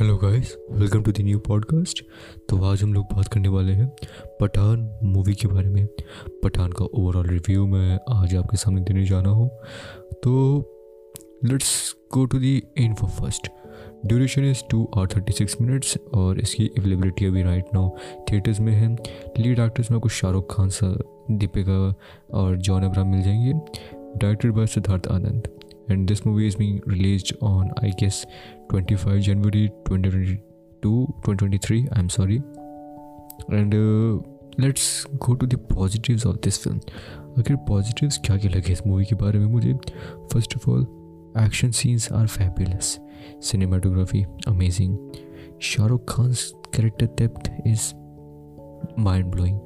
[0.00, 2.04] Hello guys welcome to the new podcast
[2.48, 3.92] तो आज हम लोग बात करने वाले हैं
[4.40, 5.86] पठान मूवी के बारे में।
[6.42, 9.50] पठान का ओवरऑल रिव्यू मैं आज आपके सामने देने जाना हूँ।
[10.22, 10.60] तो
[11.44, 13.48] let's go to the info first
[14.06, 17.90] duration is two और थर्टी सिक्स मिनट्स और इसकी अवेलेबिलिटी अभी राइट नाउ
[18.32, 18.94] थिएटर्स में है।
[19.38, 21.94] लीड एक्टर्स में आपको शाहरुख खान, सर, दीपिका
[22.34, 23.52] और जॉन अब्राम मिल जाएँगे।
[24.18, 25.57] Directed by Siddharth Anand.
[25.88, 28.24] And this movie is being released on i guess
[28.70, 30.40] 25 january 2022
[31.24, 32.42] 2023 i'm sorry
[33.50, 34.18] and uh,
[34.58, 36.80] let's go to the positives of this film
[37.38, 39.72] अगर positives क्या क्या लगे इस मूवी के बारे में मुझे
[40.32, 40.86] first of all
[41.44, 42.98] action scenes are fabulous
[44.50, 44.92] amazing
[45.68, 46.42] shahrukh khan's
[46.72, 47.94] character depth is
[49.06, 49.56] mind blowing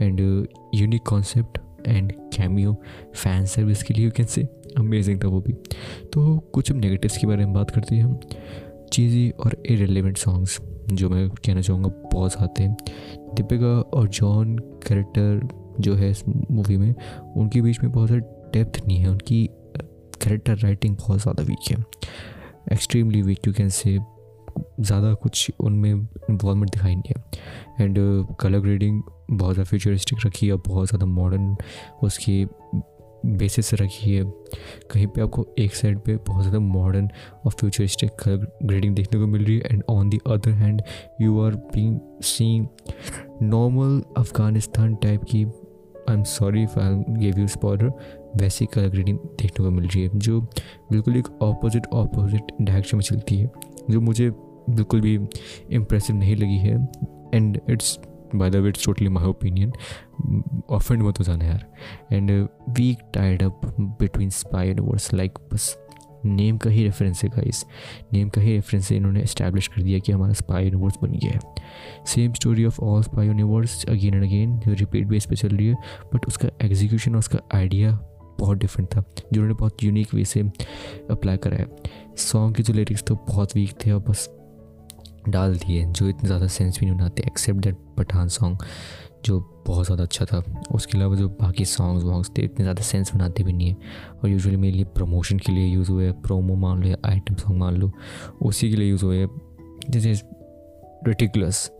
[0.00, 2.76] and uh, unique concept and cameo
[3.14, 4.42] fan service के लिए यू कैन से
[4.78, 5.52] अमेजिंग था वो भी।
[6.12, 8.18] तो कुछ हम नेगेटिव्स के बारे में बात करते हैं हम।
[8.92, 10.58] चीज़ी और इरेलीवेंट सॉन्ग्स
[10.92, 12.76] जो मैं कहना चाहूँगा बहुत आते हैं।
[13.34, 15.48] दीपिका और जॉन कैरेक्टर
[15.80, 16.94] जो है इस मूवी में,
[17.36, 21.76] उनके बीच में बहुत ज़्यादा डेप्थ नहीं है। उनकी कैरेक्टर राइटिंग बहुत ज़्यादा वीक है।
[22.72, 23.98] Extremely week you can say
[24.80, 27.98] ज़्यादा कुछ उनमें इन्वॉलमेंट दिखाई नहीं है। एंड
[28.40, 31.56] कलर ग्रेडिंग बहुत ज़्यादा फ्यूचरिस्टिक रखी है बहुत ज़्यादा मॉडर्न
[32.02, 32.44] उसकी
[33.26, 34.24] बेसिस रखी है।
[34.90, 37.08] कहीं पे आपको एक साइड पे बहुत ज़्यादा मॉडर्न
[37.46, 40.82] और फ्यूचरिस्टिक कलर ग्रेडिंग देखने को मिल रही है। And on the other hand
[41.20, 42.66] you are being seeing
[43.44, 47.92] normal Afghanistan type की I am sorry if I give you spoiler
[48.36, 53.04] वैसी कलर ग्रेडिंग देखने को मिल रही है, जो बिल्कुल एक ऑपोजिट ऑपोजिट डायरेक्शन में
[53.04, 53.50] चलती है।
[53.90, 55.18] जो मुझे बिल्कुल भी
[55.70, 56.74] इम्प्रेसिव नहीं लगी है।
[57.34, 57.98] And it's
[58.34, 59.72] by the way it's totally my opinion
[60.70, 61.66] offend मत हो जाना यार।
[62.12, 62.30] And
[62.70, 65.76] weak tied up between spy and words like बस
[66.24, 67.64] नेम का ही रेफरेंस है गाइस
[68.12, 71.32] नेम का ही रेफरेंस है, इन्होंने इस्टेब्लिश कर दिया कि हमारा स्पाई यूनिवर्स बन गया
[71.32, 71.40] है।
[72.06, 75.66] Same story of all spy universe again and again जो रिपीट बेस पे चल रही
[75.66, 75.76] है
[76.14, 77.98] बट उसका एग्जीक्यूशन और उसका आइडिया
[78.38, 80.40] बहुत डिफरेंट था जिन्होंने बहुत यूनिक वे से
[81.10, 81.66] अप्लाई करा है।
[82.18, 84.28] सॉन्ग के जो लिरिक्स थे बहुत वीक थे और बस
[85.28, 88.64] डाल दिए, जो इतने ज़्यादा सेंस भी नहीं बनाते एक्सेप्ट दैट पठान सॉन्ग
[89.24, 90.42] जो बहुत ज़्यादा अच्छा था।
[90.74, 93.76] उसके अलावा जो बाकी सॉन्ग्स वॉन्ग्स थे, इतने ज़्यादा सेंस बनाते भी नहीं है।
[94.14, 97.58] और यूजुअली मेरे लिए प्रमोशन के लिए यूज़ हुए प्रोमो मान लो या आइटम सॉन्ग
[97.60, 97.90] मान लो,
[98.42, 99.26] उसी के लिए यूज़ हुए
[99.96, 100.22] इज़
[101.08, 101.70] रिटिकुलस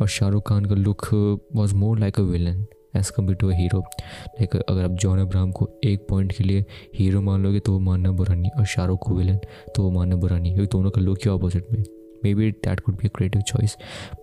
[0.00, 1.08] और शाहरुख खान का look
[1.56, 2.64] was more like a villain
[2.96, 3.80] as compare to a hero
[4.28, 7.78] like अगर आप जॉन अब्राहम को एक पॉइंट के लिए हीरो मान लोगे तो वो
[7.78, 9.36] मानना बुरा नहीं। और शाहरुख को विलन
[9.74, 11.84] तो वो मानना बुरा नहीं। क्योंकि दोनों का लुक ही अपोजिट में।
[12.24, 13.76] Maybe that could be a creative choice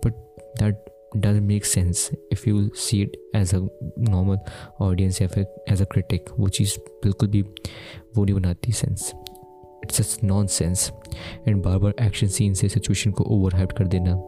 [0.06, 0.84] but that
[1.16, 3.58] does make sense if you see it as a
[4.00, 4.38] normal
[4.82, 7.42] audience या फिर एज अ क्रिटिक वो चीज़ बिल्कुल भी,
[8.16, 9.12] वो नहीं बनाती sense
[9.84, 10.92] it's just non sense
[11.48, 14.22] and बार बार एक्शन सीन से सिचुएशन को ओवर कर देना।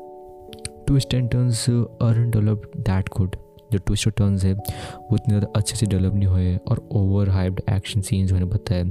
[0.86, 1.70] Twist and turns
[2.02, 3.36] are develop that good
[3.74, 7.28] जो ट्विस्ट और टर्न्स है, वो इतने ज़्यादा अच्छे से डेवलप नहीं हुए और ओवर
[7.30, 8.84] हाइप्ड एक्शन सीन्स मैंने बताया।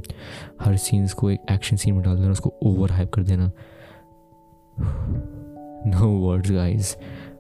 [0.61, 3.51] हर सीन्स को एक एक्शन सीन में डाल देना, उसको ओवर हाइप कर देना।
[5.88, 6.95] नो वर्ड्स गाइस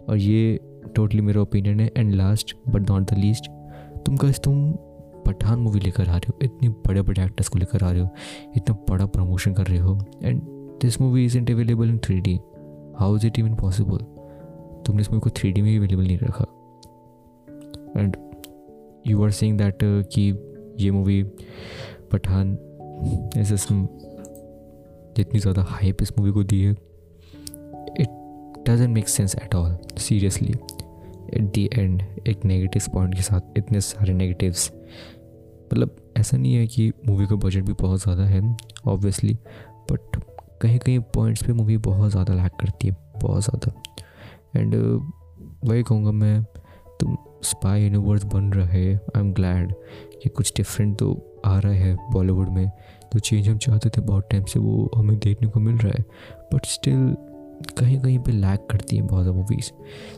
[0.09, 0.59] और ये
[0.95, 3.49] टोटली मेरा ओपिनियन है and last but not the least
[4.05, 4.71] तुम गाइस तुम
[5.25, 8.09] पठान मूवी लेकर आ रहे हो, इतने बड़े बड़े एक्टर्स को लेकर आ रहे हो,
[8.57, 10.41] इतना बड़ा प्रमोशन कर रहे हो and
[10.81, 12.39] this movie isn't available in three D
[12.99, 13.97] how is it even possible
[14.85, 16.45] तुमने इस मूवी को थ्री डी में अवेलेबल नहीं रखा।
[17.97, 18.17] And
[19.07, 20.29] you are saying that कि
[20.79, 21.23] ये मूवी
[22.11, 22.57] पठान
[23.37, 23.57] ऐसे
[25.17, 26.71] जितनी ज़्यादा हाइप इस मूवी को दी है
[27.99, 28.09] it
[28.69, 30.53] doesn't make sense at all seriously
[31.33, 36.67] at the end एक नेगेटिव पॉइंट के साथ इतने सारे नेगेटिव्स मतलब ऐसा नहीं है
[36.67, 38.41] कि मूवी का बजट भी बहुत ज़्यादा है
[38.87, 39.33] ऑब्वियसली
[39.91, 40.21] बट
[40.61, 43.73] कहीं कहीं पॉइंट्स पे मूवी बहुत ज़्यादा लैक करती है बहुत ज़्यादा
[44.59, 44.75] एंड
[45.65, 46.43] वही कहूँगा मैं
[46.99, 49.73] तुम स्पाई यूनिवर्स बन रहा है। आई एम ग्लैड
[50.23, 51.11] कि कुछ डिफरेंट तो
[51.45, 52.69] आ रहा है बॉलीवुड में।
[53.13, 56.05] तो चेंज हम चाहते थे बहुत टाइम से, वो हमें देखने को मिल रहा है।
[56.53, 57.15] बट स्टिल
[57.79, 59.71] कहीं कहीं पे लैक करती हैं बहुत ज़्यादा मूवीज़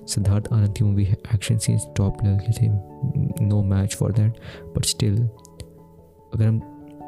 [0.07, 4.39] सिद्धार्थ आनंद की मूवी है एक्शन सीन्स टॉप लेवल के थे। No match for that
[4.75, 6.61] but still अगर हम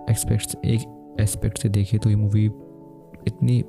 [0.10, 2.46] एक्सपेक्ट एक एस्पेक्ट से देखें तो ये मूवी
[3.28, 3.64] इतनी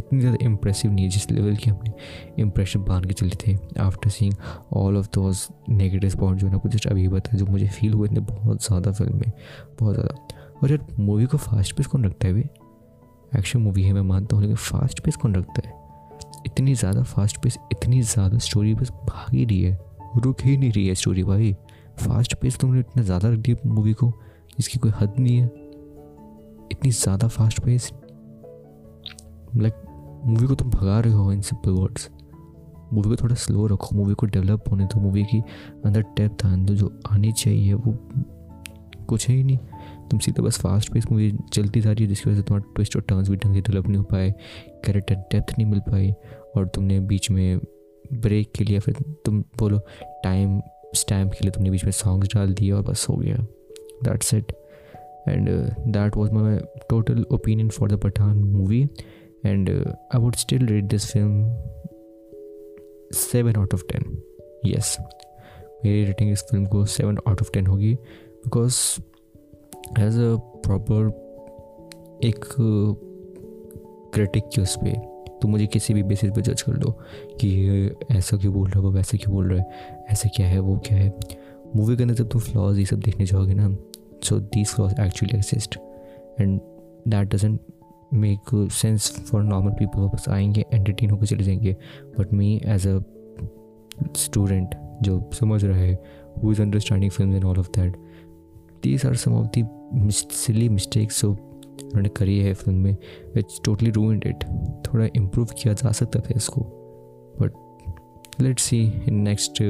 [0.00, 4.10] इतनी ज़्यादा इम्प्रेसिव नहीं है जिस लेवल की हमने इम्प्रेशन बाँध के चले थे after
[4.10, 4.34] seeing
[4.76, 8.08] all of those negative point जो है ना, कुछ अभी बताया जो मुझे फील हुए
[8.08, 9.32] थे बहुत ज़्यादा फ़िल्म में,
[9.80, 13.92] बहुत ज़्यादा। और यार मूवी को फास्ट पेस कौन रखता है भाई एक्शन मूवी है,
[13.92, 15.78] मैं मानता हूँ, लेकिन फास्ट पेस कौन रखता है?
[16.46, 19.78] इतनी ज़्यादा फास्ट पेस इतनी ज़्यादा स्टोरी बस भाग ही रही है,
[20.16, 21.54] रुक ही नहीं रही है स्टोरी भाई।
[21.98, 24.12] फास्ट पेस तुमने इतना ज़्यादा रख दिया मूवी को,
[24.58, 25.46] इसकी कोई हद नहीं है।
[26.72, 27.90] इतनी ज़्यादा फास्ट पेस
[29.56, 29.74] लाइक
[30.26, 32.08] मूवी को तुम भगा रहे हो इन सिंपल वर्ड्स
[32.92, 35.40] मूवी को थोड़ा स्लो रखो मूवी को डेवलप होने दो मूवी की
[35.84, 37.92] अंदर डेप्थ अंदर जो आनी चाहिए वो
[39.08, 39.58] कुछ है ही नहीं.
[40.10, 42.96] तुम सीधा बस फास्ट पेस मूवी चलती जा रही है, जिसकी वजह से तुम्हारा ट्विस्ट
[42.96, 44.30] और टर्न्स भी ढंग से डेवलप नहीं हो पाए
[44.84, 46.12] कैरेक्टर डेप्थ नहीं मिल पाई,
[46.56, 47.60] और तुमने बीच में
[48.12, 48.94] ब्रेक के लिए फिर
[49.24, 49.78] तुम बोलो
[50.24, 50.60] टाइम
[50.94, 53.36] स्टैम्प के लिए तुमने बीच में सॉन्ग्स डाल दिए और बस हो गया.
[54.04, 54.52] That's it
[55.28, 55.48] and
[55.92, 56.58] that was my
[56.90, 58.84] total opinion for the Pathaan movie
[59.46, 61.54] and I would still read this film
[63.12, 64.22] seven out of ten
[64.66, 64.96] yes
[65.84, 68.74] मेरी रेटिंग इस फ़िल्म को सेवन आउट ऑफ़ टेन होगी बिकॉज़
[70.00, 71.30] एज अ प्रॉपर
[72.24, 72.44] एक
[74.14, 75.10] critic uh, के उस पर
[75.42, 76.98] तो मुझे किसी भी बेसिस पे जज कर लो
[77.40, 77.68] कि
[78.10, 79.66] ऐसा क्यों बोल रहा है वो वैसे क्यों बोल रहा है
[80.10, 81.18] ऐसे क्या है वो क्या है।
[81.76, 83.76] मूवी के अंदर जब तुम फ्लॉज ये सब देखने जाओगे ना
[84.22, 85.78] so these flaws actually exist
[86.40, 86.60] and
[87.08, 87.60] that doesn't
[88.14, 91.76] make sense for normal people बस आएँगे एंटरटेन होकर चले जाएँगे।
[92.18, 92.98] But me as a
[94.16, 95.92] student जो समझ रहा है
[96.42, 97.96] who is understanding film in all of that
[98.82, 99.64] these are some of the
[100.10, 102.96] silly mistakes so उन्होंने करी है फ़िल्म में
[103.34, 104.44] विच टोटली रूइंड इट
[104.86, 106.60] थोड़ा इम्प्रूव किया जा सकता था इसको।
[107.40, 109.62] But let's see in next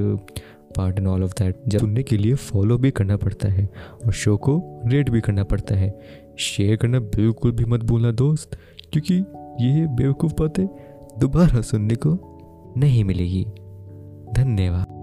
[0.76, 3.68] part and all of that जब सुनने के लिए फॉलो भी करना पड़ता है
[4.06, 5.90] और शो को रेट भी करना पड़ता है।
[6.40, 8.58] शेयर करना बिल्कुल भी मत भूलना दोस्त,
[8.92, 9.14] क्योंकि
[9.64, 10.66] ये बेवकूफ़ बातें
[11.18, 12.18] दोबारा सुनने को
[12.76, 13.44] नहीं मिलेगी।
[14.34, 14.99] धन्यवाद।